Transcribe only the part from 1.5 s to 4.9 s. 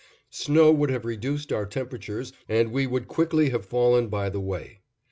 our temperatures and we would quickly have fallen by the way.